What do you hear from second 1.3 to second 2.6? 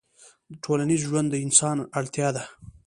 د انسان اړتيا ده